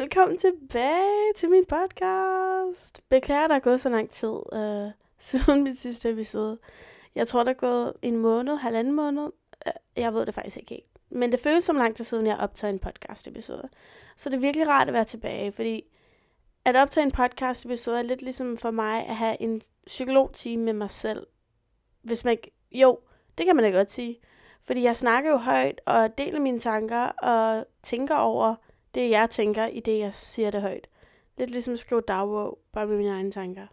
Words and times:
velkommen 0.00 0.38
tilbage 0.38 1.32
til 1.36 1.50
min 1.50 1.64
podcast. 1.64 3.00
Beklager, 3.08 3.48
der 3.48 3.54
er 3.54 3.58
gået 3.58 3.80
så 3.80 3.88
lang 3.88 4.10
tid 4.10 4.34
øh, 4.52 4.90
siden 5.18 5.64
min 5.64 5.76
sidste 5.76 6.10
episode. 6.10 6.58
Jeg 7.14 7.28
tror, 7.28 7.42
der 7.44 7.50
er 7.50 7.54
gået 7.54 7.92
en 8.02 8.16
måned, 8.16 8.56
halvanden 8.56 8.94
måned. 8.94 9.30
Øh, 9.66 9.72
jeg 9.96 10.14
ved 10.14 10.26
det 10.26 10.34
faktisk 10.34 10.56
ikke 10.56 10.70
helt. 10.70 10.86
Men 11.10 11.32
det 11.32 11.40
føles 11.40 11.64
som 11.64 11.76
lang 11.76 11.96
tid 11.96 12.04
siden, 12.04 12.26
jeg 12.26 12.36
optog 12.36 12.70
en 12.70 12.78
podcast 12.78 13.28
episode. 13.28 13.68
Så 14.16 14.28
det 14.28 14.36
er 14.36 14.40
virkelig 14.40 14.68
rart 14.68 14.88
at 14.88 14.94
være 14.94 15.04
tilbage, 15.04 15.52
fordi 15.52 15.84
at 16.64 16.76
optage 16.76 17.04
en 17.04 17.12
podcast 17.12 17.64
episode 17.64 17.98
er 17.98 18.02
lidt 18.02 18.22
ligesom 18.22 18.56
for 18.56 18.70
mig 18.70 19.06
at 19.06 19.16
have 19.16 19.42
en 19.42 19.62
psykologtime 19.86 20.64
med 20.64 20.72
mig 20.72 20.90
selv. 20.90 21.26
Hvis 22.02 22.24
man 22.24 22.32
ikke... 22.32 22.50
Jo, 22.72 22.98
det 23.38 23.46
kan 23.46 23.56
man 23.56 23.64
da 23.64 23.70
godt 23.70 23.92
sige. 23.92 24.20
Fordi 24.64 24.82
jeg 24.82 24.96
snakker 24.96 25.30
jo 25.30 25.36
højt 25.36 25.80
og 25.86 26.18
deler 26.18 26.40
mine 26.40 26.60
tanker 26.60 27.02
og 27.02 27.66
tænker 27.82 28.14
over 28.16 28.54
det, 28.94 29.10
jeg 29.10 29.30
tænker, 29.30 29.66
i 29.66 29.80
det, 29.80 29.98
jeg 29.98 30.14
siger 30.14 30.50
det 30.50 30.62
højt. 30.62 30.88
Lidt 31.38 31.50
ligesom 31.50 31.72
at 31.72 31.78
skrive 31.78 32.00
dagbog, 32.00 32.58
bare 32.72 32.86
med 32.86 32.96
mine 32.96 33.10
egne 33.10 33.30
tanker. 33.30 33.66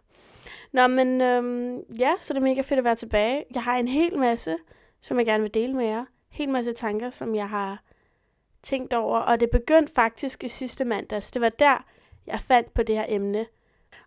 Nå, 0.72 0.86
men 0.86 1.20
øhm, 1.20 1.78
ja, 1.98 2.12
så 2.20 2.34
det 2.34 2.40
er 2.40 2.44
mega 2.44 2.60
fedt 2.60 2.78
at 2.78 2.84
være 2.84 2.94
tilbage. 2.96 3.44
Jeg 3.54 3.62
har 3.62 3.76
en 3.76 3.88
hel 3.88 4.18
masse, 4.18 4.56
som 5.00 5.18
jeg 5.18 5.26
gerne 5.26 5.42
vil 5.42 5.54
dele 5.54 5.74
med 5.74 5.86
jer. 5.86 6.04
Hel 6.30 6.48
masse 6.48 6.72
tanker, 6.72 7.10
som 7.10 7.34
jeg 7.34 7.48
har 7.48 7.82
tænkt 8.62 8.94
over. 8.94 9.18
Og 9.18 9.40
det 9.40 9.50
begyndte 9.50 9.92
faktisk 9.94 10.44
i 10.44 10.48
sidste 10.48 10.84
mandags. 10.84 11.30
Det 11.30 11.42
var 11.42 11.48
der, 11.48 11.84
jeg 12.26 12.40
fandt 12.40 12.74
på 12.74 12.82
det 12.82 12.96
her 12.96 13.06
emne. 13.08 13.46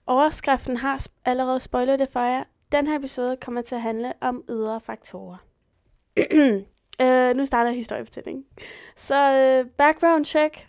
Overskriften 0.07 0.77
har 0.77 0.97
sp- 0.97 1.21
allerede 1.25 1.59
spoilet 1.59 1.99
det 1.99 2.09
for 2.09 2.19
jer. 2.19 2.43
Den 2.71 2.87
her 2.87 2.95
episode 2.99 3.37
kommer 3.37 3.61
til 3.61 3.75
at 3.75 3.81
handle 3.81 4.13
om 4.21 4.43
ydre 4.49 4.81
faktorer. 4.81 5.37
øh, 7.01 7.35
nu 7.35 7.45
starter 7.45 7.71
historiefortællingen. 7.71 8.45
Så 8.97 9.33
øh, 9.33 9.69
background 9.69 10.25
check. 10.25 10.68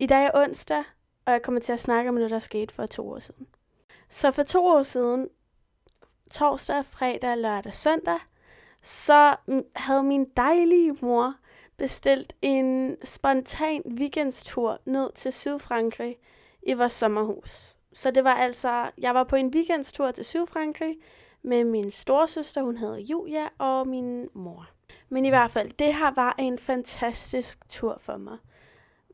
I 0.00 0.06
dag 0.06 0.24
er 0.24 0.30
onsdag, 0.34 0.84
og 1.26 1.32
jeg 1.32 1.42
kommer 1.42 1.60
til 1.60 1.72
at 1.72 1.80
snakke 1.80 2.08
om 2.08 2.14
noget, 2.14 2.30
der 2.30 2.38
skete 2.38 2.74
for 2.74 2.86
to 2.86 3.10
år 3.10 3.18
siden. 3.18 3.46
Så 4.08 4.30
for 4.30 4.42
to 4.42 4.66
år 4.66 4.82
siden, 4.82 5.28
torsdag, 6.30 6.84
fredag, 6.86 7.36
lørdag, 7.36 7.74
søndag, 7.74 8.18
så 8.82 9.36
havde 9.76 10.02
min 10.02 10.26
dejlige 10.36 10.96
mor 11.00 11.34
bestilt 11.76 12.36
en 12.42 12.96
spontan 13.04 13.82
weekendstur 13.98 14.80
ned 14.84 15.10
til 15.14 15.32
Sydfrankrig 15.32 16.16
i 16.62 16.72
vores 16.72 16.92
sommerhus. 16.92 17.76
Så 17.92 18.10
det 18.10 18.24
var 18.24 18.34
altså, 18.34 18.90
jeg 18.98 19.14
var 19.14 19.24
på 19.24 19.36
en 19.36 19.54
weekendstur 19.54 20.10
til 20.10 20.24
Sydfrankrig 20.24 20.96
med 21.42 21.64
min 21.64 21.90
storesøster, 21.90 22.62
hun 22.62 22.76
hedder 22.76 22.98
Julia, 22.98 23.48
og 23.58 23.88
min 23.88 24.28
mor. 24.34 24.68
Men 25.08 25.24
i 25.24 25.28
hvert 25.28 25.50
fald, 25.50 25.70
det 25.70 25.94
her 25.94 26.10
var 26.14 26.34
en 26.38 26.58
fantastisk 26.58 27.68
tur 27.68 27.98
for 28.00 28.16
mig. 28.16 28.38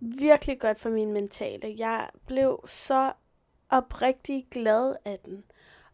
Virkelig 0.00 0.61
godt 0.61 0.78
for 0.78 0.91
min 0.91 1.12
mentale. 1.12 1.75
Jeg 1.78 2.09
blev 2.27 2.64
så 2.67 3.12
oprigtig 3.69 4.47
glad 4.51 4.97
af 5.05 5.19
den. 5.25 5.45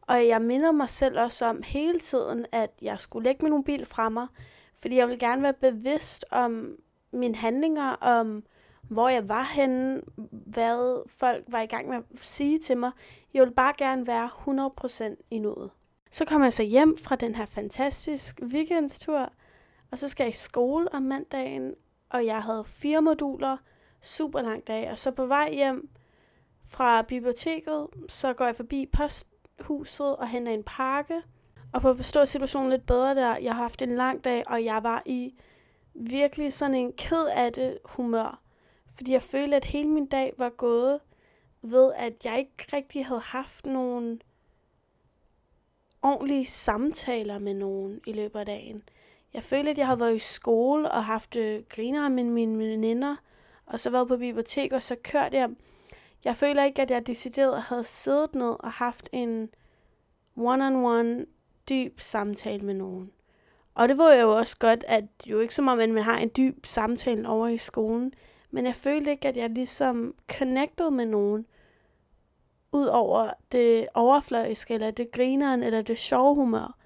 Og 0.00 0.26
jeg 0.26 0.42
minder 0.42 0.72
mig 0.72 0.90
selv 0.90 1.20
også 1.20 1.46
om 1.46 1.62
hele 1.62 1.98
tiden, 1.98 2.46
at 2.52 2.70
jeg 2.82 3.00
skulle 3.00 3.24
lægge 3.24 3.44
min 3.44 3.52
mobil 3.52 3.86
fra 3.86 4.08
mig, 4.08 4.26
fordi 4.78 4.96
jeg 4.96 5.08
vil 5.08 5.18
gerne 5.18 5.42
være 5.42 5.52
bevidst 5.52 6.24
om 6.30 6.76
mine 7.12 7.34
handlinger, 7.34 7.90
om 7.90 8.44
hvor 8.82 9.08
jeg 9.08 9.28
var 9.28 9.42
henne, 9.54 10.02
hvad 10.30 11.08
folk 11.08 11.44
var 11.48 11.60
i 11.60 11.66
gang 11.66 11.88
med 11.88 11.96
at 11.96 12.02
sige 12.16 12.58
til 12.58 12.76
mig. 12.76 12.90
Jeg 13.34 13.40
ville 13.40 13.54
bare 13.54 13.74
gerne 13.78 14.06
være 14.06 14.30
100% 15.12 15.26
i 15.30 15.38
nuet. 15.38 15.70
Så 16.10 16.24
kom 16.24 16.42
jeg 16.42 16.52
så 16.52 16.62
hjem 16.62 16.98
fra 16.98 17.16
den 17.16 17.34
her 17.34 17.46
fantastisk 17.46 18.40
weekendstur, 18.42 19.32
og 19.90 19.98
så 19.98 20.08
skal 20.08 20.24
jeg 20.24 20.28
i 20.34 20.36
skole 20.36 20.94
om 20.94 21.02
mandagen, 21.02 21.74
og 22.10 22.26
jeg 22.26 22.42
havde 22.42 22.64
fire 22.64 23.02
moduler, 23.02 23.56
super 24.02 24.42
lang 24.42 24.66
dag, 24.66 24.90
og 24.90 24.98
så 24.98 25.10
på 25.10 25.26
vej 25.26 25.52
hjem 25.52 25.88
fra 26.64 27.02
biblioteket, 27.02 27.86
så 28.08 28.32
går 28.32 28.44
jeg 28.44 28.56
forbi 28.56 28.86
posthuset 28.86 30.16
og 30.16 30.28
henter 30.28 30.52
en 30.52 30.62
pakke, 30.62 31.22
og 31.72 31.82
for 31.82 31.90
at 31.90 31.96
forstå 31.96 32.24
situationen 32.24 32.70
lidt 32.70 32.86
bedre 32.86 33.14
der, 33.14 33.36
jeg 33.36 33.54
har 33.54 33.62
haft 33.62 33.82
en 33.82 33.96
lang 33.96 34.24
dag, 34.24 34.42
og 34.46 34.64
jeg 34.64 34.82
var 34.82 35.02
i 35.06 35.34
virkelig 35.94 36.52
sådan 36.52 36.74
en 36.74 36.92
ked 36.92 37.26
af 37.26 37.52
det 37.52 37.78
humør, 37.84 38.40
fordi 38.94 39.12
jeg 39.12 39.22
følte, 39.22 39.56
at 39.56 39.64
hele 39.64 39.88
min 39.88 40.06
dag 40.06 40.32
var 40.38 40.48
gået 40.48 41.00
ved, 41.62 41.92
at 41.96 42.24
jeg 42.24 42.38
ikke 42.38 42.66
rigtig 42.72 43.06
havde 43.06 43.20
haft 43.20 43.66
nogen 43.66 44.22
ordentlige 46.02 46.46
samtaler 46.46 47.38
med 47.38 47.54
nogen 47.54 48.00
i 48.06 48.12
løbet 48.12 48.40
af 48.40 48.46
dagen. 48.46 48.82
Jeg 49.34 49.42
følte, 49.42 49.70
at 49.70 49.78
jeg 49.78 49.86
havde 49.86 50.00
været 50.00 50.16
i 50.16 50.18
skole 50.18 50.90
og 50.90 51.04
haft 51.04 51.36
øh, 51.36 51.62
griner 51.68 52.08
med 52.08 52.24
mine 52.24 52.58
veninder, 52.58 53.16
og 53.70 53.80
så 53.80 53.90
været 53.90 54.08
på 54.08 54.16
bibliotek, 54.16 54.72
og 54.72 54.82
så 54.82 54.96
kørte 55.04 55.36
jeg. 55.36 55.50
Jeg 56.24 56.36
føler 56.36 56.64
ikke, 56.64 56.82
at 56.82 56.90
jeg 56.90 57.06
decideret 57.06 57.62
havde 57.62 57.84
siddet 57.84 58.34
ned 58.34 58.56
og 58.60 58.72
haft 58.72 59.08
en 59.12 59.48
one-on-one 60.36 61.24
dyb 61.68 62.00
samtale 62.00 62.64
med 62.64 62.74
nogen. 62.74 63.10
Og 63.74 63.88
det 63.88 63.98
var 63.98 64.12
jo 64.12 64.30
også 64.36 64.56
godt, 64.58 64.84
at 64.88 65.04
jo 65.26 65.40
ikke 65.40 65.54
som 65.54 65.68
om, 65.68 65.78
at 65.78 65.90
man 65.90 66.02
har 66.02 66.18
en 66.18 66.30
dyb 66.36 66.66
samtale 66.66 67.28
over 67.28 67.48
i 67.48 67.58
skolen, 67.58 68.12
men 68.50 68.66
jeg 68.66 68.74
følte 68.74 69.10
ikke, 69.10 69.28
at 69.28 69.36
jeg 69.36 69.50
ligesom 69.50 70.14
connected 70.38 70.90
med 70.90 71.06
nogen, 71.06 71.46
ud 72.72 72.86
over 72.86 73.30
det 73.52 73.86
overfladiske, 73.94 74.74
eller 74.74 74.90
det 74.90 75.10
grineren, 75.12 75.62
eller 75.62 75.82
det 75.82 75.98
sjove 75.98 76.34
humør. 76.34 76.76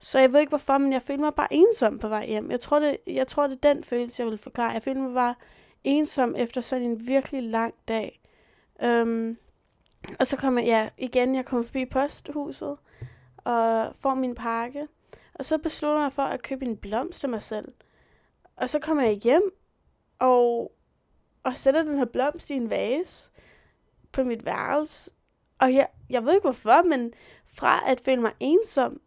Så 0.00 0.18
jeg 0.18 0.32
ved 0.32 0.40
ikke 0.40 0.50
hvorfor, 0.50 0.78
men 0.78 0.92
jeg 0.92 1.02
følte 1.02 1.22
mig 1.22 1.34
bare 1.34 1.48
ensom 1.50 1.98
på 1.98 2.08
vej 2.08 2.26
hjem. 2.26 2.50
Jeg 2.50 2.60
tror, 2.60 2.78
det, 2.78 2.96
jeg 3.06 3.26
tror, 3.26 3.46
det 3.46 3.64
er 3.64 3.74
den 3.74 3.84
følelse, 3.84 4.22
jeg 4.22 4.30
vil 4.30 4.38
forklare. 4.38 4.70
Jeg 4.72 4.82
følte 4.82 5.00
mig 5.00 5.14
bare 5.14 5.34
ensom 5.86 6.36
efter 6.36 6.60
sådan 6.60 6.84
en 6.84 7.06
virkelig 7.06 7.42
lang 7.42 7.74
dag. 7.88 8.20
Um, 8.84 9.38
og 10.20 10.26
så 10.26 10.36
kommer 10.36 10.60
jeg, 10.60 10.68
ja, 10.98 11.04
igen, 11.04 11.34
jeg 11.34 11.44
kommer 11.44 11.64
forbi 11.64 11.84
posthuset, 11.84 12.76
og 13.36 13.94
får 14.00 14.14
min 14.14 14.34
pakke. 14.34 14.88
Og 15.34 15.44
så 15.44 15.58
beslutter 15.58 15.98
jeg 15.98 16.04
mig 16.04 16.12
for 16.12 16.22
at 16.22 16.42
købe 16.42 16.64
en 16.64 16.76
blomst 16.76 17.20
til 17.20 17.28
mig 17.28 17.42
selv. 17.42 17.72
Og 18.56 18.68
så 18.68 18.78
kommer 18.78 19.04
jeg 19.04 19.14
hjem, 19.14 19.42
og, 20.18 20.72
og 21.42 21.56
sætter 21.56 21.82
den 21.82 21.98
her 21.98 22.04
blomst 22.04 22.50
i 22.50 22.54
en 22.54 22.70
vase 22.70 23.30
på 24.12 24.24
mit 24.24 24.44
værelse. 24.44 25.10
Og 25.58 25.74
jeg, 25.74 25.88
jeg 26.10 26.24
ved 26.24 26.32
ikke 26.32 26.44
hvorfor, 26.44 26.82
men 26.82 27.12
fra 27.44 27.90
at 27.90 28.00
føle 28.00 28.22
mig 28.22 28.32
ensom, 28.40 29.00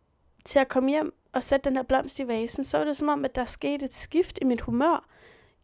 til 0.45 0.59
at 0.59 0.67
komme 0.67 0.89
hjem 0.89 1.13
og 1.33 1.43
sætte 1.43 1.69
den 1.69 1.75
her 1.75 1.83
blomst 1.83 2.19
i 2.19 2.27
vasen, 2.27 2.63
så 2.63 2.77
var 2.77 2.85
det 2.85 2.97
som 2.97 3.09
om, 3.09 3.25
at 3.25 3.35
der 3.35 3.45
skete 3.45 3.85
et 3.85 3.93
skift 3.93 4.39
i 4.41 4.45
mit 4.45 4.61
humør. 4.61 5.07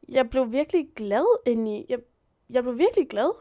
Jeg 0.09 0.29
blev 0.29 0.51
virkelig 0.51 0.87
glad 0.95 1.25
indeni. 1.45 1.85
Jeg, 1.89 1.99
jeg 2.49 2.63
blev 2.63 2.77
virkelig 2.77 3.09
glad. 3.09 3.31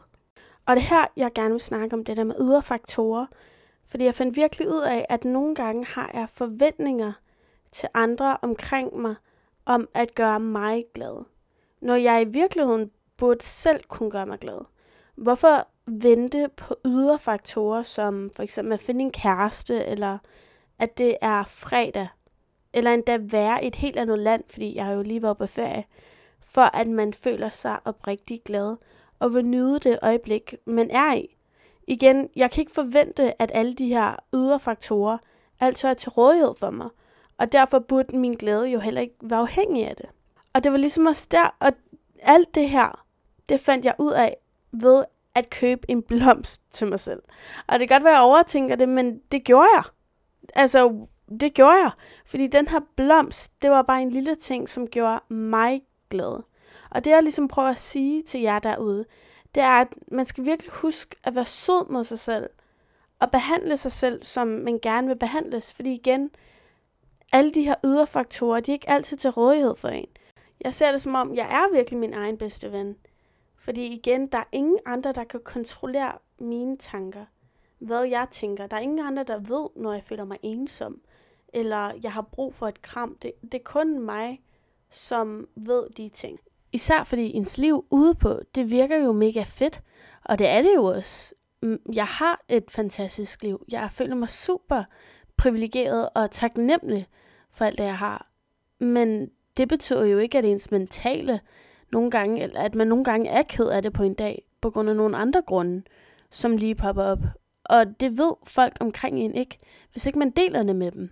Og 0.65 0.75
det 0.75 0.83
her, 0.83 1.05
jeg 1.15 1.33
gerne 1.33 1.51
vil 1.51 1.61
snakke 1.61 1.93
om 1.93 2.05
det 2.05 2.17
der 2.17 2.23
med 2.23 2.35
ydre 2.39 2.61
faktorer. 2.61 3.25
Fordi 3.87 4.03
jeg 4.03 4.15
fandt 4.15 4.35
virkelig 4.35 4.67
ud 4.67 4.81
af, 4.81 5.05
at 5.09 5.25
nogle 5.25 5.55
gange 5.55 5.85
har 5.85 6.11
jeg 6.13 6.29
forventninger 6.29 7.13
til 7.71 7.89
andre 7.93 8.37
omkring 8.41 8.97
mig, 8.97 9.15
om 9.65 9.87
at 9.93 10.15
gøre 10.15 10.39
mig 10.39 10.85
glad. 10.93 11.23
Når 11.81 11.95
jeg 11.95 12.21
i 12.21 12.25
virkeligheden 12.25 12.91
burde 13.17 13.43
selv 13.43 13.83
kunne 13.87 14.11
gøre 14.11 14.25
mig 14.25 14.39
glad. 14.39 14.59
Hvorfor 15.15 15.67
vente 15.87 16.49
på 16.57 16.75
ydre 16.85 17.19
faktorer, 17.19 17.83
som 17.83 18.31
for 18.35 18.43
eksempel 18.43 18.73
at 18.73 18.79
finde 18.79 19.01
en 19.01 19.11
kæreste, 19.11 19.85
eller 19.85 20.17
at 20.79 20.97
det 20.97 21.17
er 21.21 21.43
fredag, 21.43 22.07
eller 22.73 22.93
endda 22.93 23.17
være 23.21 23.63
i 23.63 23.67
et 23.67 23.75
helt 23.75 23.97
andet 23.97 24.19
land, 24.19 24.43
fordi 24.49 24.75
jeg 24.75 24.95
jo 24.95 25.01
lige 25.01 25.21
var 25.21 25.33
på 25.33 25.47
ferie, 25.47 25.83
for 26.47 26.77
at 26.77 26.87
man 26.87 27.13
føler 27.13 27.49
sig 27.49 27.79
oprigtig 27.85 28.41
glad, 28.45 28.75
og 29.19 29.33
vil 29.33 29.45
nyde 29.45 29.79
det 29.79 29.99
øjeblik, 30.01 30.55
man 30.65 30.91
er 30.91 31.13
i. 31.13 31.37
Igen, 31.87 32.29
jeg 32.35 32.51
kan 32.51 32.61
ikke 32.61 32.71
forvente, 32.71 33.41
at 33.41 33.51
alle 33.53 33.73
de 33.73 33.87
her 33.87 34.15
ydre 34.33 34.59
faktorer 34.59 35.17
altså 35.59 35.87
er 35.87 35.93
til 35.93 36.09
rådighed 36.09 36.55
for 36.59 36.69
mig, 36.69 36.89
og 37.37 37.51
derfor 37.51 37.79
burde 37.79 38.17
min 38.17 38.33
glæde 38.33 38.65
jo 38.65 38.79
heller 38.79 39.01
ikke 39.01 39.15
være 39.21 39.39
afhængig 39.39 39.87
af 39.87 39.95
det. 39.95 40.05
Og 40.53 40.63
det 40.63 40.71
var 40.71 40.77
ligesom 40.77 41.05
også 41.05 41.27
der, 41.31 41.55
og 41.59 41.71
alt 42.19 42.55
det 42.55 42.69
her, 42.69 43.05
det 43.49 43.59
fandt 43.59 43.85
jeg 43.85 43.95
ud 43.99 44.11
af 44.11 44.37
ved 44.71 45.05
at 45.35 45.49
købe 45.49 45.91
en 45.91 46.01
blomst 46.01 46.61
til 46.71 46.87
mig 46.87 46.99
selv. 46.99 47.23
Og 47.67 47.79
det 47.79 47.89
kan 47.89 47.95
godt 47.95 48.03
være, 48.03 48.13
at 48.13 48.17
jeg 48.17 48.23
overtænker 48.23 48.75
det, 48.75 48.89
men 48.89 49.21
det 49.31 49.43
gjorde 49.43 49.69
jeg. 49.75 49.83
Altså, 50.55 51.05
det 51.39 51.53
gjorde 51.53 51.77
jeg. 51.77 51.91
Fordi 52.25 52.47
den 52.47 52.67
her 52.67 52.79
blomst, 52.95 53.61
det 53.61 53.71
var 53.71 53.81
bare 53.81 54.01
en 54.01 54.09
lille 54.09 54.35
ting, 54.35 54.69
som 54.69 54.87
gjorde 54.87 55.33
mig 55.33 55.81
glad. 56.09 56.43
Og 56.89 57.05
det 57.05 57.11
jeg 57.11 57.23
ligesom 57.23 57.47
prøver 57.47 57.69
at 57.69 57.79
sige 57.79 58.21
til 58.21 58.41
jer 58.41 58.59
derude, 58.59 59.05
det 59.55 59.63
er, 59.63 59.81
at 59.81 59.87
man 60.07 60.25
skal 60.25 60.45
virkelig 60.45 60.71
huske 60.71 61.15
at 61.23 61.35
være 61.35 61.45
sød 61.45 61.89
mod 61.89 62.03
sig 62.03 62.19
selv. 62.19 62.49
Og 63.19 63.31
behandle 63.31 63.77
sig 63.77 63.91
selv, 63.91 64.23
som 64.23 64.47
man 64.47 64.79
gerne 64.81 65.07
vil 65.07 65.15
behandles. 65.15 65.73
Fordi 65.73 65.93
igen, 65.93 66.31
alle 67.31 67.51
de 67.51 67.63
her 67.63 67.75
ydre 67.85 68.07
faktorer, 68.07 68.59
de 68.59 68.71
er 68.71 68.73
ikke 68.73 68.89
altid 68.89 69.17
til 69.17 69.29
rådighed 69.29 69.75
for 69.75 69.87
en. 69.87 70.07
Jeg 70.61 70.73
ser 70.73 70.91
det 70.91 71.01
som 71.01 71.15
om, 71.15 71.35
jeg 71.35 71.47
er 71.49 71.73
virkelig 71.73 71.99
min 71.99 72.13
egen 72.13 72.37
bedste 72.37 72.71
ven. 72.71 72.95
Fordi 73.57 73.93
igen, 73.93 74.27
der 74.27 74.37
er 74.37 74.47
ingen 74.51 74.79
andre, 74.85 75.13
der 75.13 75.23
kan 75.23 75.39
kontrollere 75.43 76.11
mine 76.39 76.77
tanker. 76.77 77.25
Hvad 77.79 78.03
jeg 78.03 78.27
tænker. 78.31 78.67
Der 78.67 78.77
er 78.77 78.81
ingen 78.81 78.99
andre, 78.99 79.23
der 79.23 79.39
ved, 79.39 79.69
når 79.75 79.93
jeg 79.93 80.03
føler 80.03 80.25
mig 80.25 80.37
ensom. 80.43 81.01
Eller 81.53 81.91
jeg 82.03 82.11
har 82.13 82.21
brug 82.21 82.55
for 82.55 82.67
et 82.67 82.81
kram. 82.81 83.17
Det, 83.21 83.31
det 83.41 83.53
er 83.53 83.63
kun 83.63 83.99
mig, 83.99 84.41
som 84.91 85.47
ved 85.55 85.83
de 85.97 86.09
ting. 86.09 86.39
Især 86.71 87.03
fordi 87.03 87.33
ens 87.33 87.57
liv 87.57 87.85
ude 87.89 88.15
på, 88.15 88.39
det 88.55 88.71
virker 88.71 88.97
jo 88.97 89.11
mega 89.11 89.43
fedt. 89.43 89.81
Og 90.25 90.39
det 90.39 90.47
er 90.47 90.61
det 90.61 90.75
jo 90.75 90.83
også. 90.83 91.33
Jeg 91.93 92.05
har 92.05 92.43
et 92.49 92.71
fantastisk 92.71 93.43
liv. 93.43 93.65
Jeg 93.71 93.89
føler 93.91 94.15
mig 94.15 94.29
super 94.29 94.83
privilegeret 95.37 96.09
og 96.15 96.31
taknemmelig 96.31 97.07
for 97.51 97.65
alt 97.65 97.77
det, 97.77 97.83
jeg 97.83 97.97
har. 97.97 98.29
Men 98.79 99.29
det 99.57 99.67
betyder 99.67 100.05
jo 100.05 100.17
ikke, 100.17 100.37
at 100.37 100.45
ens 100.45 100.71
mentale 100.71 101.39
nogle 101.91 102.11
gange, 102.11 102.43
eller 102.43 102.61
at 102.61 102.75
man 102.75 102.87
nogle 102.87 103.03
gange 103.03 103.29
er 103.29 103.43
ked 103.43 103.65
af 103.65 103.83
det 103.83 103.93
på 103.93 104.03
en 104.03 104.13
dag, 104.13 104.43
på 104.61 104.69
grund 104.69 104.89
af 104.89 104.95
nogle 104.95 105.17
andre 105.17 105.41
grunde, 105.41 105.83
som 106.31 106.57
lige 106.57 106.75
popper 106.75 107.03
op. 107.03 107.19
Og 107.63 107.99
det 107.99 108.17
ved 108.17 108.33
folk 108.43 108.77
omkring 108.79 109.19
en 109.19 109.35
ikke, 109.35 109.57
hvis 109.91 110.05
ikke 110.05 110.19
man 110.19 110.29
deler 110.29 110.63
det 110.63 110.75
med 110.75 110.91
dem. 110.91 111.09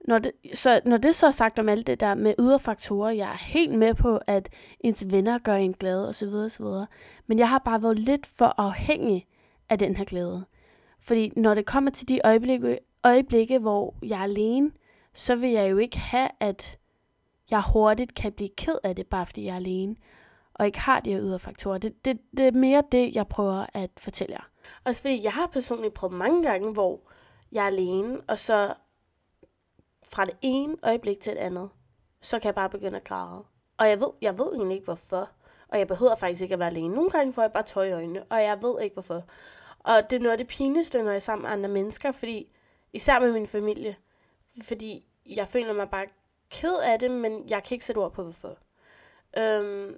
Når 0.00 0.18
det, 0.18 0.32
så, 0.54 0.80
når 0.84 0.96
det 0.96 1.14
så 1.14 1.26
er 1.26 1.30
sagt 1.30 1.58
om 1.58 1.68
alt 1.68 1.86
det 1.86 2.00
der 2.00 2.14
med 2.14 2.34
ydre 2.38 2.60
faktorer, 2.60 3.10
jeg 3.10 3.30
er 3.30 3.36
helt 3.36 3.74
med 3.74 3.94
på, 3.94 4.18
at 4.26 4.48
ens 4.80 5.06
venner 5.10 5.38
gør 5.38 5.54
en 5.54 5.72
glad 5.72 6.08
osv. 6.08 6.28
osv. 6.28 6.66
Men 7.26 7.38
jeg 7.38 7.48
har 7.48 7.58
bare 7.58 7.82
været 7.82 7.98
lidt 7.98 8.26
for 8.26 8.54
afhængig 8.56 9.26
af 9.68 9.78
den 9.78 9.96
her 9.96 10.04
glæde. 10.04 10.44
Fordi 10.98 11.32
når 11.36 11.54
det 11.54 11.66
kommer 11.66 11.90
til 11.90 12.08
de 12.08 12.20
øjeblikke, 12.24 12.78
øjeblikke, 13.04 13.58
hvor 13.58 13.94
jeg 14.02 14.18
er 14.18 14.22
alene, 14.22 14.70
så 15.14 15.36
vil 15.36 15.50
jeg 15.50 15.70
jo 15.70 15.76
ikke 15.76 15.98
have, 15.98 16.28
at 16.40 16.78
jeg 17.50 17.62
hurtigt 17.72 18.14
kan 18.14 18.32
blive 18.32 18.50
ked 18.56 18.78
af 18.84 18.96
det, 18.96 19.06
bare 19.06 19.26
fordi 19.26 19.44
jeg 19.44 19.52
er 19.52 19.56
alene, 19.56 19.96
og 20.54 20.66
ikke 20.66 20.78
har 20.78 21.00
de 21.00 21.12
her 21.12 21.20
ydre 21.20 21.38
faktorer. 21.38 21.78
Det, 21.78 22.04
det, 22.04 22.18
det 22.36 22.46
er 22.46 22.52
mere 22.52 22.82
det, 22.92 23.14
jeg 23.14 23.28
prøver 23.28 23.66
at 23.74 23.90
fortælle 23.96 24.32
jer. 24.32 24.48
Også 24.84 25.02
fordi 25.02 25.24
jeg 25.24 25.32
har 25.32 25.46
personligt 25.46 25.94
prøvet 25.94 26.16
mange 26.16 26.42
gange, 26.42 26.72
hvor 26.72 27.00
jeg 27.52 27.62
er 27.62 27.66
alene, 27.66 28.20
og 28.28 28.38
så 28.38 28.74
fra 30.08 30.24
det 30.24 30.36
ene 30.42 30.76
øjeblik 30.82 31.20
til 31.20 31.32
et 31.32 31.38
andet, 31.38 31.70
så 32.20 32.38
kan 32.38 32.46
jeg 32.46 32.54
bare 32.54 32.70
begynde 32.70 32.96
at 32.96 33.04
græde. 33.04 33.44
Og 33.78 33.88
jeg 33.88 34.00
ved, 34.00 34.08
jeg 34.20 34.38
ved 34.38 34.46
egentlig 34.46 34.74
ikke 34.74 34.84
hvorfor. 34.84 35.30
Og 35.68 35.78
jeg 35.78 35.88
behøver 35.88 36.16
faktisk 36.16 36.42
ikke 36.42 36.52
at 36.52 36.58
være 36.58 36.68
alene. 36.68 36.94
Nogle 36.94 37.10
gange 37.10 37.32
får 37.32 37.42
jeg 37.42 37.52
bare 37.52 37.62
tøj 37.62 37.84
i 37.84 37.92
øjnene, 37.92 38.24
og 38.24 38.42
jeg 38.42 38.62
ved 38.62 38.80
ikke 38.82 38.94
hvorfor. 38.94 39.22
Og 39.78 40.10
det 40.10 40.16
er 40.16 40.20
noget 40.20 40.32
af 40.32 40.38
det 40.38 40.46
pinligste, 40.46 41.02
når 41.02 41.10
jeg 41.10 41.16
er 41.16 41.20
sammen 41.20 41.42
med 41.42 41.50
andre 41.50 41.68
mennesker, 41.68 42.12
fordi 42.12 42.52
især 42.92 43.20
med 43.20 43.32
min 43.32 43.46
familie. 43.46 43.96
Fordi 44.62 45.06
jeg 45.26 45.48
føler 45.48 45.72
mig 45.72 45.90
bare 45.90 46.06
ked 46.50 46.76
af 46.76 46.98
det, 46.98 47.10
men 47.10 47.48
jeg 47.48 47.62
kan 47.62 47.74
ikke 47.74 47.84
sætte 47.84 47.98
ord 47.98 48.12
på 48.12 48.22
hvorfor. 48.22 48.58
Øhm, 49.38 49.96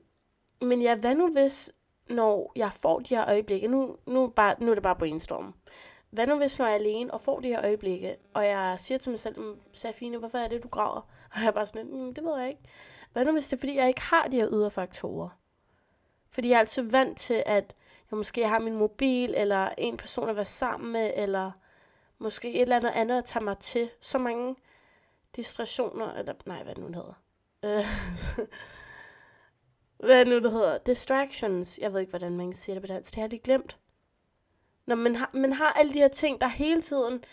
men 0.60 0.82
ja, 0.82 0.94
hvad 0.94 1.14
nu 1.14 1.32
hvis, 1.32 1.72
når 2.08 2.52
jeg 2.56 2.72
får 2.72 3.00
de 3.00 3.14
her 3.14 3.28
øjeblikke, 3.28 3.68
nu, 3.68 3.96
nu, 4.06 4.26
bare, 4.26 4.54
nu 4.58 4.70
er 4.70 4.74
det 4.74 4.82
bare 4.82 4.96
brainstorm. 4.96 5.54
Hvad 6.10 6.26
nu 6.26 6.36
hvis, 6.36 6.58
når 6.58 6.66
jeg 6.66 6.72
er 6.72 6.78
alene 6.78 7.14
og 7.14 7.20
får 7.20 7.40
de 7.40 7.48
her 7.48 7.64
øjeblikke, 7.64 8.16
og 8.34 8.46
jeg 8.46 8.76
siger 8.78 8.98
til 8.98 9.10
mig 9.10 9.20
selv, 9.20 9.40
mm, 9.40 9.60
Safine, 9.72 10.18
hvorfor 10.18 10.38
er 10.38 10.48
det, 10.48 10.62
du 10.62 10.68
græder? 10.68 11.00
Og 11.34 11.40
jeg 11.40 11.46
er 11.46 11.50
bare 11.50 11.66
sådan, 11.66 11.86
mm, 11.86 12.14
det 12.14 12.24
ved 12.24 12.38
jeg 12.38 12.48
ikke. 12.48 12.62
Hvad 13.12 13.24
nu 13.24 13.32
hvis 13.32 13.48
det 13.48 13.56
er, 13.56 13.60
fordi 13.60 13.76
jeg 13.76 13.88
ikke 13.88 14.00
har 14.00 14.28
de 14.28 14.36
her 14.36 14.48
ydre 14.50 14.70
faktorer? 14.70 15.28
Fordi 16.28 16.48
jeg 16.48 16.54
er 16.54 16.60
altså 16.60 16.82
vant 16.82 17.18
til, 17.18 17.42
at 17.46 17.74
jeg 18.10 18.16
måske 18.16 18.48
har 18.48 18.58
min 18.58 18.76
mobil, 18.76 19.34
eller 19.36 19.68
en 19.78 19.96
person 19.96 20.28
at 20.28 20.36
være 20.36 20.44
sammen 20.44 20.92
med, 20.92 21.12
eller 21.16 21.50
måske 22.18 22.54
et 22.54 22.62
eller 22.62 22.76
andet 22.76 22.90
andet 22.90 23.18
at 23.18 23.24
tage 23.24 23.44
mig 23.44 23.58
til. 23.58 23.90
Så 24.00 24.18
mange 24.18 24.56
distraktioner, 25.36 26.12
eller 26.12 26.34
nej, 26.46 26.62
hvad 26.62 26.74
det 26.74 26.84
nu 26.84 26.86
hedder. 26.86 27.14
Øh, 27.64 27.84
hvad 30.06 30.24
nu 30.24 30.38
det 30.38 30.52
hedder? 30.52 30.78
Distractions. 30.78 31.78
Jeg 31.78 31.92
ved 31.92 32.00
ikke, 32.00 32.10
hvordan 32.10 32.36
man 32.36 32.54
siger 32.54 32.74
det 32.74 32.82
på 32.82 32.86
dansk. 32.86 33.10
Det 33.10 33.16
har 33.16 33.22
jeg 33.22 33.30
lige 33.30 33.42
glemt. 33.42 33.78
Når 34.86 34.96
man 34.96 35.16
har, 35.16 35.30
man 35.32 35.52
har 35.52 35.72
alle 35.72 35.94
de 35.94 35.98
her 35.98 36.08
ting, 36.08 36.40
der 36.40 36.46
hele 36.46 36.82
tiden 36.82 37.24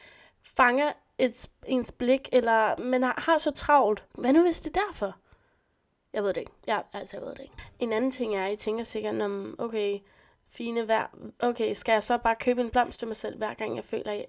fanger 0.44 0.94
et, 1.18 1.50
ens 1.66 1.92
blik, 1.92 2.30
eller 2.32 2.78
man 2.78 3.04
har, 3.04 3.16
har 3.18 3.38
så 3.38 3.52
travlt. 3.52 4.06
Hvad 4.14 4.34
nu 4.34 4.42
hvis 4.42 4.62
det 4.62 4.78
er 4.78 4.82
derfor? 4.88 5.18
Jeg 6.14 6.24
ved 6.24 6.34
det 6.34 6.38
ikke. 6.38 6.52
Ja, 6.68 6.80
altså, 6.94 7.18
jeg 7.18 7.26
ved 7.26 7.32
det 7.32 7.42
ikke. 7.42 7.54
En 7.80 7.94
anden 7.94 8.12
ting 8.12 8.36
er, 8.36 8.46
at 8.46 8.54
I 8.54 8.56
tænker 8.56 8.84
sikkert 8.84 9.22
om, 9.22 9.56
okay, 9.58 10.00
fine 10.50 10.88
vær, 10.88 11.18
Okay, 11.40 11.74
skal 11.74 11.94
jeg 11.94 12.04
så 12.04 12.18
bare 12.18 12.36
købe 12.36 12.62
en 12.62 12.70
blomst 12.70 13.00
til 13.00 13.08
mig 13.08 13.18
selv, 13.18 13.38
hver 13.38 13.54
gang 13.54 13.76
jeg 13.76 13.86
føler, 13.86 14.12
at 14.12 14.26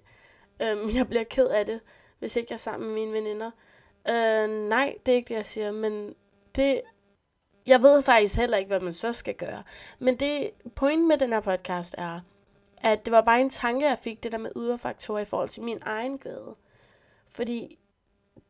øhm, 0.60 0.90
jeg 0.96 1.08
bliver 1.08 1.24
ked 1.24 1.46
af 1.46 1.66
det, 1.66 1.80
hvis 2.18 2.36
ikke 2.36 2.46
jeg 2.50 2.54
er 2.56 2.58
sammen 2.58 2.86
med 2.86 2.94
mine 2.94 3.12
veninder? 3.12 3.50
Øh, 4.08 4.68
nej, 4.68 4.96
det 5.06 5.12
er 5.12 5.16
ikke 5.16 5.28
det, 5.28 5.34
jeg 5.34 5.46
siger, 5.46 5.72
men 5.72 6.14
det... 6.56 6.82
Jeg 7.66 7.82
ved 7.82 8.02
faktisk 8.02 8.36
heller 8.36 8.56
ikke, 8.56 8.68
hvad 8.68 8.80
man 8.80 8.92
så 8.92 9.12
skal 9.12 9.34
gøre. 9.34 9.62
Men 9.98 10.16
det 10.16 10.50
pointen 10.74 11.08
med 11.08 11.18
den 11.18 11.32
her 11.32 11.40
podcast 11.40 11.94
er, 11.98 12.20
at 12.80 13.04
det 13.04 13.12
var 13.12 13.20
bare 13.20 13.40
en 13.40 13.50
tanke, 13.50 13.86
jeg 13.88 13.98
fik, 13.98 14.22
det 14.22 14.32
der 14.32 14.38
med 14.38 14.50
ydre 14.56 14.78
faktorer 14.78 15.20
i 15.20 15.24
forhold 15.24 15.48
til 15.48 15.62
min 15.62 15.78
egen 15.82 16.18
glæde. 16.18 16.54
Fordi 17.28 17.78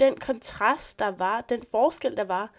den 0.00 0.16
kontrast, 0.16 0.98
der 0.98 1.08
var, 1.08 1.40
den 1.40 1.62
forskel, 1.70 2.16
der 2.16 2.24
var, 2.24 2.50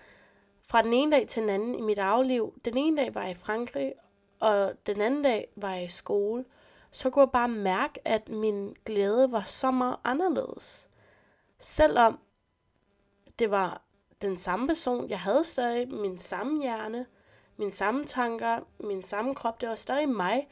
fra 0.62 0.82
den 0.82 0.94
ene 0.94 1.12
dag 1.12 1.28
til 1.28 1.42
den 1.42 1.50
anden 1.50 1.76
i 1.76 1.82
mit 1.82 2.00
liv. 2.26 2.60
Den 2.66 2.78
ene 2.78 2.98
dag 2.98 3.16
var 3.16 3.22
jeg 3.22 3.32
i 3.32 3.34
Frankrig, 3.34 3.94
og 4.40 4.74
den 4.88 5.02
anden 5.02 5.24
dag 5.24 5.48
var 5.56 5.74
jeg 5.74 5.84
i 5.84 5.88
skole. 5.88 6.46
Så 6.92 7.10
kunne 7.10 7.22
jeg 7.22 7.32
bare 7.32 7.48
mærke, 7.48 8.08
at 8.08 8.30
min 8.30 8.76
glæde 8.86 9.32
var 9.32 9.44
så 9.44 9.72
meget 9.72 9.96
anderledes. 10.04 10.90
Selvom 11.60 12.20
det 13.40 13.52
var 13.52 13.82
den 14.22 14.38
samme 14.38 14.68
person, 14.68 15.10
jeg 15.10 15.20
havde 15.20 15.44
stadig 15.44 15.90
min 15.90 16.18
samme 16.18 16.62
hjerne, 16.62 17.06
mine 17.58 17.72
samme 17.72 18.06
tanker, 18.06 18.60
min 18.80 19.04
samme 19.04 19.36
krop, 19.36 19.62
det 19.62 19.70
var 19.70 19.76
stadig 19.76 20.10
mig, 20.10 20.48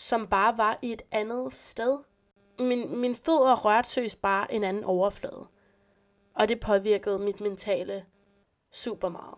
som 0.00 0.26
bare 0.26 0.58
var 0.58 0.78
i 0.82 0.92
et 0.92 1.02
andet 1.10 1.56
sted. 1.56 1.98
Min, 2.58 2.98
min 2.98 3.14
fødder 3.14 3.64
rørte 3.64 3.88
søs 3.88 4.16
bare 4.16 4.54
en 4.54 4.64
anden 4.64 4.84
overflade. 4.84 5.46
Og 6.34 6.48
det 6.48 6.60
påvirkede 6.60 7.18
mit 7.18 7.40
mentale 7.40 8.04
super 8.70 9.08
meget. 9.08 9.34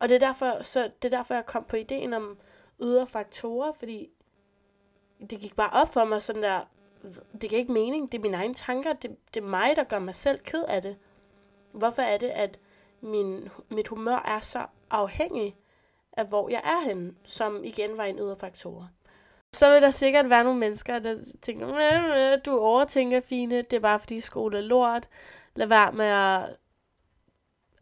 Og 0.00 0.08
det 0.08 0.14
er 0.14 0.18
derfor, 0.18 0.62
så 0.62 0.90
det 1.02 1.12
er 1.12 1.16
derfor 1.16 1.34
jeg 1.34 1.46
kom 1.46 1.64
på 1.64 1.76
ideen 1.76 2.12
om 2.12 2.38
ydre 2.82 3.06
faktorer, 3.06 3.72
fordi 3.72 4.10
det 5.30 5.40
gik 5.40 5.56
bare 5.56 5.70
op 5.70 5.92
for 5.92 6.04
mig 6.04 6.22
sådan 6.22 6.42
der, 6.42 6.60
det 7.32 7.50
giver 7.50 7.60
ikke 7.60 7.72
mening, 7.72 8.12
det 8.12 8.18
er 8.18 8.22
mine 8.22 8.36
egne 8.36 8.54
tanker, 8.54 8.92
det, 8.92 9.16
det 9.34 9.42
er 9.42 9.46
mig, 9.46 9.76
der 9.76 9.84
gør 9.84 9.98
mig 9.98 10.14
selv 10.14 10.38
ked 10.38 10.64
af 10.68 10.82
det. 10.82 10.96
Hvorfor 11.72 12.02
er 12.02 12.16
det, 12.16 12.28
at 12.28 12.58
min, 13.00 13.48
mit 13.68 13.88
humør 13.88 14.22
er 14.24 14.40
så 14.40 14.66
afhængig 14.90 15.56
af, 16.12 16.26
hvor 16.26 16.48
jeg 16.48 16.60
er 16.64 16.80
henne, 16.80 17.14
som 17.24 17.64
igen 17.64 17.96
var 17.96 18.04
en 18.04 18.18
ydre 18.18 18.36
faktor. 18.36 18.90
Så 19.54 19.72
vil 19.72 19.82
der 19.82 19.90
sikkert 19.90 20.30
være 20.30 20.44
nogle 20.44 20.60
mennesker, 20.60 20.98
der 20.98 21.16
tænker, 21.42 22.36
du 22.36 22.58
overtænker, 22.58 23.20
Fine, 23.20 23.56
det 23.56 23.72
er 23.72 23.80
bare 23.80 24.00
fordi 24.00 24.20
skole 24.20 24.58
er 24.58 24.62
lort. 24.62 25.08
Lad 25.54 25.66
være 25.66 25.92
med 25.92 26.04
at 26.04 26.56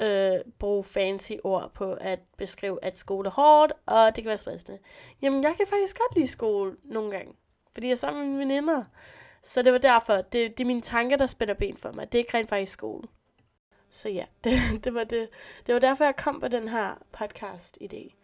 øh, 0.03 0.53
bruge 0.59 0.85
fancy 0.85 1.33
ord 1.45 1.71
på 1.75 1.93
at 1.93 2.21
beskrive, 2.37 2.85
at 2.85 2.99
skole 2.99 3.27
er 3.27 3.31
hårdt, 3.31 3.73
og 3.87 4.17
det 4.17 4.25
kan 4.25 4.29
være 4.29 4.37
stressende. 4.37 4.79
Jamen, 5.23 5.43
jeg 5.43 5.55
kan 5.57 5.67
faktisk 5.67 5.99
godt 5.99 6.17
lide 6.17 6.27
skole 6.27 6.77
nogle 6.85 7.11
gange, 7.11 7.35
fordi 7.73 7.87
jeg 7.87 7.93
er 7.93 7.97
sammen 7.97 8.23
med 8.23 8.39
mine 8.39 8.55
veninder. 8.55 8.85
Så 9.43 9.63
det 9.63 9.73
var 9.73 9.79
derfor, 9.79 10.17
det, 10.17 10.59
det 10.59 10.61
er 10.61 10.67
mine 10.67 10.81
tanker, 10.81 11.17
der 11.17 11.27
spænder 11.27 11.55
ben 11.55 11.77
for 11.77 11.93
mig. 11.93 12.13
Det 12.13 12.19
er 12.19 12.25
ikke 12.25 12.39
rent 12.39 12.49
faktisk 12.49 12.73
skole. 12.73 13.09
Så 13.91 14.09
ja, 14.09 14.25
det, 14.45 14.61
det, 14.85 14.95
var 14.95 15.05
det. 15.05 15.29
det 15.67 15.75
var 15.75 15.81
derfor, 15.81 16.05
jeg 16.05 16.17
kom 16.17 16.41
på 16.41 16.49
den 16.49 16.69
her 16.69 16.95
podcast-idé. 17.17 18.15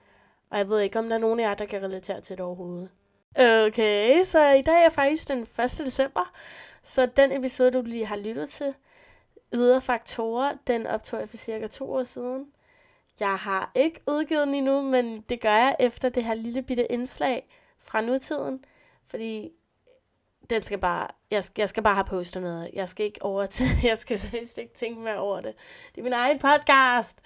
Og 0.50 0.58
jeg 0.58 0.68
ved 0.68 0.80
ikke, 0.80 0.98
om 0.98 1.08
der 1.08 1.14
er 1.14 1.20
nogen 1.20 1.40
af 1.40 1.44
jer, 1.44 1.54
der 1.54 1.66
kan 1.66 1.82
relatere 1.82 2.20
til 2.20 2.36
det 2.36 2.44
overhovedet. 2.44 2.88
Okay, 3.36 4.24
så 4.24 4.50
i 4.50 4.62
dag 4.62 4.84
er 4.84 4.90
faktisk 4.90 5.28
den 5.28 5.40
1. 5.40 5.48
december. 5.58 6.32
Så 6.82 7.06
den 7.06 7.32
episode, 7.32 7.70
du 7.70 7.82
lige 7.82 8.06
har 8.06 8.16
lyttet 8.16 8.48
til, 8.48 8.74
ydre 9.54 9.80
faktorer, 9.80 10.52
den 10.66 10.86
optog 10.86 11.20
jeg 11.20 11.28
for 11.28 11.36
cirka 11.36 11.66
to 11.66 11.92
år 11.92 12.02
siden. 12.02 12.46
Jeg 13.20 13.36
har 13.36 13.70
ikke 13.74 14.00
udgivet 14.06 14.46
den 14.46 14.54
endnu, 14.54 14.82
men 14.82 15.20
det 15.20 15.40
gør 15.40 15.54
jeg 15.54 15.76
efter 15.80 16.08
det 16.08 16.24
her 16.24 16.34
lille 16.34 16.62
bitte 16.62 16.92
indslag 16.92 17.48
fra 17.78 18.00
nutiden. 18.00 18.64
Fordi 19.06 19.52
den 20.50 20.62
skal 20.62 20.78
bare, 20.78 21.06
jeg, 21.30 21.44
jeg 21.58 21.68
skal 21.68 21.82
bare 21.82 21.94
have 21.94 22.04
postet 22.04 22.42
noget. 22.42 22.70
Jeg 22.72 22.88
skal 22.88 23.06
ikke 23.06 23.22
over 23.22 23.46
til, 23.46 23.66
jeg 23.84 23.98
skal 23.98 24.18
seriøst 24.18 24.58
ikke 24.58 24.74
tænke 24.74 25.00
mere 25.00 25.18
over 25.18 25.40
det. 25.40 25.54
Det 25.94 26.00
er 26.00 26.04
min 26.04 26.12
egen 26.12 26.38
podcast. 26.38 27.20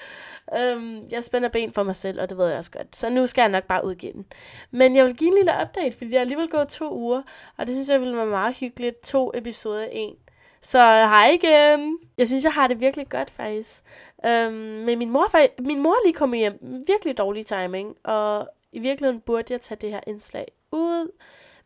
Um, 0.77 1.05
jeg 1.11 1.25
spænder 1.25 1.49
ben 1.49 1.73
for 1.73 1.83
mig 1.83 1.97
selv, 1.97 2.21
og 2.21 2.29
det 2.31 2.39
ved 2.39 2.49
jeg 2.49 2.59
også 2.59 2.71
godt. 2.71 2.97
Så 2.97 3.09
nu 3.09 3.27
skal 3.27 3.43
jeg 3.43 3.49
nok 3.49 3.65
bare 3.65 3.85
udgive 3.85 4.13
den. 4.13 4.27
Men 4.71 4.97
jeg 4.97 5.05
vil 5.05 5.17
give 5.17 5.29
en 5.29 5.37
lille 5.37 5.53
update, 5.63 5.97
fordi 5.97 6.11
jeg 6.11 6.17
er 6.17 6.21
alligevel 6.21 6.49
gået 6.49 6.69
to 6.69 6.95
uger, 6.95 7.23
og 7.57 7.67
det 7.67 7.75
synes 7.75 7.89
jeg 7.89 8.01
ville 8.01 8.17
være 8.17 8.27
meget 8.27 8.57
hyggeligt. 8.57 9.01
To 9.01 9.31
episoder 9.35 9.87
en. 9.93 10.15
Så 10.61 10.79
hej 10.79 11.31
igen. 11.43 11.99
Jeg 12.19 12.29
synes, 12.29 12.45
jeg 12.45 12.53
har 12.53 12.69
det 12.69 12.81
virkelig 12.81 13.09
godt 13.09 13.31
faktisk. 13.31 13.83
Um, 14.25 14.53
men 14.53 14.99
min 14.99 15.11
mor, 15.11 15.63
min 15.63 15.83
mor 15.83 15.97
lige 16.05 16.15
kommet 16.15 16.39
hjem. 16.39 16.85
Virkelig 16.87 17.19
dårlig 17.19 17.47
timing, 17.47 17.97
og 18.05 18.49
i 18.73 18.79
virkeligheden 18.79 19.21
burde 19.21 19.53
jeg 19.53 19.61
tage 19.61 19.79
det 19.81 19.91
her 19.91 20.01
indslag 20.07 20.47
ud. 20.73 21.11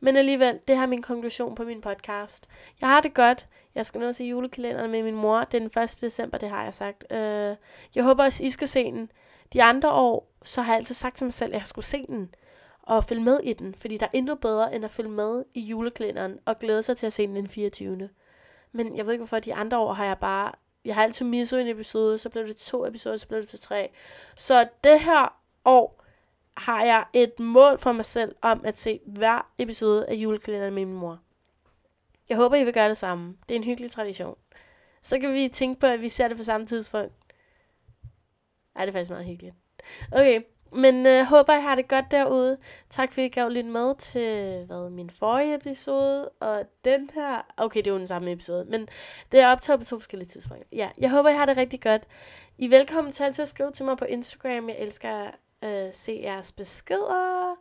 Men 0.00 0.16
alligevel, 0.16 0.60
det 0.68 0.76
her 0.76 0.82
er 0.82 0.86
min 0.86 1.02
konklusion 1.02 1.54
på 1.54 1.64
min 1.64 1.80
podcast. 1.80 2.48
Jeg 2.80 2.88
har 2.88 3.00
det 3.00 3.14
godt. 3.14 3.46
Jeg 3.74 3.86
skal 3.86 4.00
nå 4.00 4.12
se 4.12 4.24
julekalenderen 4.24 4.90
med 4.90 5.02
min 5.02 5.14
mor. 5.14 5.38
Det 5.38 5.54
er 5.54 5.68
den 5.68 5.82
1. 5.82 5.98
december, 6.00 6.38
det 6.38 6.48
har 6.48 6.64
jeg 6.64 6.74
sagt. 6.74 7.04
Uh, 7.10 7.16
jeg 7.94 8.04
håber 8.04 8.24
også, 8.24 8.44
I 8.44 8.50
skal 8.50 8.68
se 8.68 8.84
den. 8.84 9.10
De 9.52 9.62
andre 9.62 9.92
år, 9.92 10.32
så 10.42 10.62
har 10.62 10.72
jeg 10.72 10.78
altid 10.78 10.94
sagt 10.94 11.16
til 11.16 11.24
mig 11.24 11.32
selv, 11.32 11.54
at 11.54 11.58
jeg 11.58 11.66
skulle 11.66 11.84
se 11.84 12.06
den 12.08 12.34
og 12.82 13.04
følge 13.04 13.22
med 13.22 13.40
i 13.42 13.52
den. 13.52 13.74
Fordi 13.74 13.96
der 13.96 14.06
er 14.06 14.10
intet 14.12 14.40
bedre, 14.40 14.74
end 14.74 14.84
at 14.84 14.90
følge 14.90 15.10
med 15.10 15.44
i 15.54 15.60
julekalenderen 15.60 16.38
og 16.44 16.58
glæde 16.58 16.82
sig 16.82 16.96
til 16.96 17.06
at 17.06 17.12
se 17.12 17.26
den 17.26 17.36
den 17.36 17.48
24. 17.48 18.08
Men 18.72 18.96
jeg 18.96 19.06
ved 19.06 19.12
ikke, 19.12 19.20
hvorfor 19.20 19.38
de 19.38 19.54
andre 19.54 19.78
år 19.78 19.92
har 19.92 20.04
jeg 20.04 20.18
bare... 20.18 20.52
Jeg 20.84 20.94
har 20.94 21.02
altid 21.02 21.24
misset 21.24 21.60
en 21.60 21.68
episode, 21.68 22.18
så 22.18 22.28
blev 22.28 22.46
det 22.48 22.56
to 22.56 22.86
episoder, 22.86 23.16
så 23.16 23.28
blev 23.28 23.40
det 23.40 23.48
til 23.48 23.60
tre. 23.60 23.90
Så 24.36 24.68
det 24.84 25.00
her 25.00 25.40
år 25.64 25.95
har 26.56 26.84
jeg 26.84 27.04
et 27.12 27.40
mål 27.40 27.78
for 27.78 27.92
mig 27.92 28.04
selv 28.04 28.34
om 28.42 28.60
at 28.64 28.78
se 28.78 29.00
hver 29.06 29.50
episode 29.58 30.06
af 30.08 30.14
julekalenderen 30.14 30.74
med 30.74 30.84
min 30.86 30.94
mor. 30.94 31.18
Jeg 32.28 32.36
håber, 32.36 32.56
I 32.56 32.64
vil 32.64 32.72
gøre 32.72 32.88
det 32.88 32.96
samme. 32.96 33.36
Det 33.48 33.54
er 33.54 33.58
en 33.58 33.64
hyggelig 33.64 33.90
tradition. 33.90 34.36
Så 35.02 35.18
kan 35.18 35.32
vi 35.32 35.48
tænke 35.48 35.80
på, 35.80 35.86
at 35.86 36.00
vi 36.00 36.08
ser 36.08 36.28
det 36.28 36.36
på 36.36 36.42
samme 36.42 36.66
tidspunkt. 36.66 37.12
Ej, 38.76 38.84
det 38.84 38.88
er 38.88 38.98
faktisk 38.98 39.10
meget 39.10 39.26
hyggeligt. 39.26 39.54
Okay, 40.12 40.42
men 40.72 41.06
øh, 41.06 41.24
håber, 41.24 41.54
I 41.54 41.60
har 41.60 41.74
det 41.74 41.88
godt 41.88 42.10
derude. 42.10 42.58
Tak 42.90 43.12
fordi 43.12 43.26
I 43.26 43.28
gav 43.28 43.48
lidt 43.48 43.66
med 43.66 43.94
til 43.94 44.64
hvad, 44.66 44.90
min 44.90 45.10
forrige 45.10 45.54
episode, 45.54 46.28
og 46.28 46.64
den 46.84 47.10
her... 47.14 47.42
Okay, 47.56 47.78
det 47.78 47.86
er 47.86 47.90
jo 47.92 47.98
den 47.98 48.06
samme 48.06 48.32
episode, 48.32 48.64
men 48.64 48.88
det 49.32 49.40
er 49.40 49.48
optaget 49.48 49.80
på 49.80 49.86
to 49.86 49.98
forskellige 49.98 50.28
tidspunkter. 50.28 50.68
Ja, 50.72 50.90
jeg 50.98 51.10
håber, 51.10 51.28
I 51.28 51.34
har 51.34 51.46
det 51.46 51.56
rigtig 51.56 51.80
godt. 51.80 52.02
I 52.58 52.64
er 52.64 52.68
velkommen 52.68 53.12
til 53.12 53.24
at 53.24 53.48
skrive 53.48 53.72
til 53.72 53.84
mig 53.84 53.96
på 53.96 54.04
Instagram. 54.04 54.68
Jeg 54.68 54.78
elsker 54.78 55.30
øh, 55.64 55.92
se 55.92 56.20
jeres 56.22 56.52
beskeder. 56.52 57.54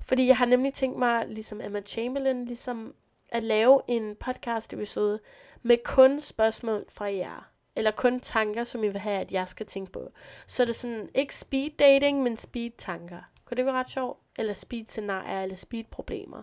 Fordi 0.00 0.26
jeg 0.26 0.36
har 0.36 0.46
nemlig 0.46 0.74
tænkt 0.74 0.98
mig, 0.98 1.28
ligesom 1.28 1.60
Emma 1.60 1.80
Chamberlain, 1.80 2.44
ligesom 2.44 2.94
at 3.28 3.42
lave 3.42 3.80
en 3.88 4.16
podcast 4.16 4.72
episode 4.72 5.20
med 5.62 5.76
kun 5.84 6.20
spørgsmål 6.20 6.84
fra 6.88 7.12
jer 7.12 7.52
eller 7.76 7.90
kun 7.90 8.20
tanker, 8.20 8.64
som 8.64 8.84
I 8.84 8.88
vil 8.88 8.98
have, 8.98 9.20
at 9.20 9.32
jeg 9.32 9.48
skal 9.48 9.66
tænke 9.66 9.92
på. 9.92 10.12
Så 10.46 10.62
det 10.64 10.68
er 10.68 10.74
sådan, 10.74 11.08
ikke 11.14 11.36
speed 11.36 11.70
dating, 11.78 12.22
men 12.22 12.36
speed 12.36 12.70
tanker. 12.78 13.20
Kunne 13.44 13.56
det 13.56 13.66
være 13.66 13.74
ret 13.74 13.90
sjovt? 13.90 14.18
Eller 14.38 14.52
speed 14.52 14.84
scenarier, 14.88 15.42
eller 15.42 15.56
speed 15.56 15.84
problemer. 15.84 16.42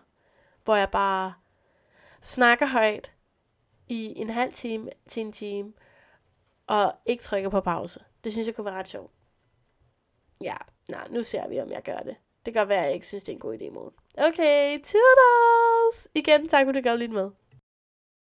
Hvor 0.64 0.76
jeg 0.76 0.92
bare 0.92 1.34
snakker 2.22 2.66
højt 2.66 3.12
i 3.88 4.14
en 4.16 4.30
halv 4.30 4.54
time 4.54 4.90
til 5.08 5.22
en 5.22 5.32
time, 5.32 5.74
og 6.68 6.96
ikke 7.06 7.24
trykker 7.24 7.50
på 7.50 7.62
pause. 7.62 8.04
Det 8.24 8.32
synes 8.32 8.48
jeg 8.48 8.56
kunne 8.56 8.66
være 8.66 8.80
ret 8.80 8.88
sjovt. 8.88 9.12
Ja, 10.42 10.58
nej, 10.90 11.08
nu 11.12 11.24
ser 11.24 11.48
vi, 11.48 11.62
om 11.62 11.72
jeg 11.72 11.84
gør 11.84 11.98
det. 11.98 12.16
Det 12.46 12.54
kan 12.54 12.70
være, 12.70 12.80
at 12.80 12.86
jeg 12.86 12.94
ikke 12.94 13.08
synes, 13.08 13.24
det 13.24 13.32
er 13.32 13.36
en 13.36 13.40
god 13.40 13.58
idé 13.58 13.64
i 13.64 13.70
morgen. 13.70 13.94
Okay, 14.18 14.80
toodles! 14.80 16.08
Igen, 16.16 16.48
tak 16.50 16.66
for, 16.66 16.70
at 16.70 16.76
du 16.76 16.82
gav 16.82 16.98
lidt 16.98 17.12
med. 17.12 17.30